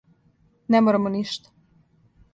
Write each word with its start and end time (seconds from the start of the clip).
Не 0.75 0.81
морамо 0.87 1.13
ништа. 1.19 1.55